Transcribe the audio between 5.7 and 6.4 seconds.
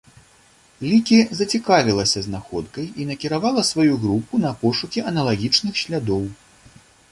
слядоў.